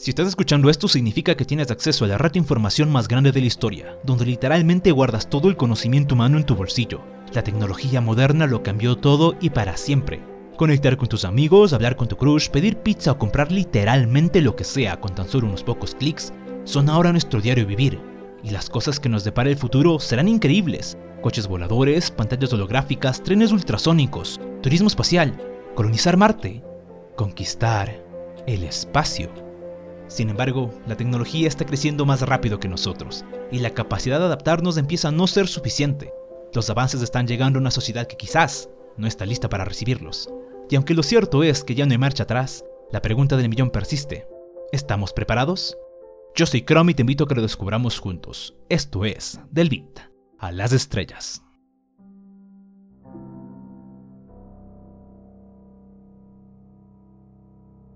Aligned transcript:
Si 0.00 0.12
estás 0.12 0.28
escuchando 0.28 0.70
esto 0.70 0.88
significa 0.88 1.34
que 1.34 1.44
tienes 1.44 1.70
acceso 1.70 2.06
a 2.06 2.08
la 2.08 2.16
red 2.16 2.32
de 2.32 2.38
información 2.38 2.90
más 2.90 3.06
grande 3.06 3.32
de 3.32 3.40
la 3.42 3.46
historia, 3.46 3.98
donde 4.02 4.24
literalmente 4.24 4.92
guardas 4.92 5.28
todo 5.28 5.50
el 5.50 5.58
conocimiento 5.58 6.14
humano 6.14 6.38
en 6.38 6.46
tu 6.46 6.56
bolsillo. 6.56 7.02
La 7.34 7.44
tecnología 7.44 8.00
moderna 8.00 8.46
lo 8.46 8.62
cambió 8.62 8.96
todo 8.96 9.36
y 9.42 9.50
para 9.50 9.76
siempre. 9.76 10.22
Conectar 10.56 10.96
con 10.96 11.08
tus 11.08 11.26
amigos, 11.26 11.74
hablar 11.74 11.96
con 11.96 12.08
tu 12.08 12.16
crush, 12.16 12.48
pedir 12.48 12.78
pizza 12.78 13.12
o 13.12 13.18
comprar 13.18 13.52
literalmente 13.52 14.40
lo 14.40 14.56
que 14.56 14.64
sea 14.64 14.98
con 14.98 15.14
tan 15.14 15.28
solo 15.28 15.48
unos 15.48 15.62
pocos 15.62 15.94
clics 15.94 16.32
son 16.64 16.88
ahora 16.88 17.12
nuestro 17.12 17.42
diario 17.42 17.66
vivir. 17.66 18.00
Y 18.42 18.52
las 18.52 18.70
cosas 18.70 19.00
que 19.00 19.10
nos 19.10 19.22
depara 19.22 19.50
el 19.50 19.58
futuro 19.58 20.00
serán 20.00 20.28
increíbles. 20.28 20.96
Coches 21.20 21.46
voladores, 21.46 22.10
pantallas 22.10 22.54
holográficas, 22.54 23.22
trenes 23.22 23.52
ultrasónicos, 23.52 24.40
turismo 24.62 24.88
espacial, 24.88 25.36
colonizar 25.74 26.16
Marte, 26.16 26.64
conquistar 27.16 28.02
el 28.46 28.64
espacio. 28.64 29.49
Sin 30.10 30.28
embargo, 30.28 30.74
la 30.88 30.96
tecnología 30.96 31.46
está 31.46 31.64
creciendo 31.64 32.04
más 32.04 32.22
rápido 32.22 32.58
que 32.58 32.66
nosotros, 32.68 33.24
y 33.52 33.60
la 33.60 33.70
capacidad 33.70 34.18
de 34.18 34.24
adaptarnos 34.24 34.76
empieza 34.76 35.08
a 35.08 35.12
no 35.12 35.28
ser 35.28 35.46
suficiente. 35.46 36.12
Los 36.52 36.68
avances 36.68 37.00
están 37.00 37.28
llegando 37.28 37.58
a 37.58 37.62
una 37.62 37.70
sociedad 37.70 38.08
que 38.08 38.16
quizás 38.16 38.68
no 38.96 39.06
está 39.06 39.24
lista 39.24 39.48
para 39.48 39.64
recibirlos. 39.64 40.28
Y 40.68 40.74
aunque 40.74 40.94
lo 40.94 41.04
cierto 41.04 41.44
es 41.44 41.62
que 41.62 41.76
ya 41.76 41.86
no 41.86 41.92
hay 41.92 41.98
marcha 41.98 42.24
atrás, 42.24 42.64
la 42.90 43.00
pregunta 43.00 43.36
del 43.36 43.48
millón 43.48 43.70
persiste. 43.70 44.26
¿Estamos 44.72 45.12
preparados? 45.12 45.78
Yo 46.34 46.44
soy 46.44 46.62
Chrome 46.62 46.90
y 46.90 46.94
te 46.96 47.02
invito 47.02 47.24
a 47.24 47.28
que 47.28 47.36
lo 47.36 47.42
descubramos 47.42 48.00
juntos. 48.00 48.56
Esto 48.68 49.04
es 49.04 49.38
Del 49.52 49.68
Beat 49.68 50.10
a 50.40 50.50
las 50.50 50.72
estrellas. 50.72 51.44